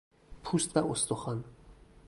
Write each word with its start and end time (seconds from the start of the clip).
پوست 0.43 0.77
و 0.77 0.91
استخوان 0.91 1.43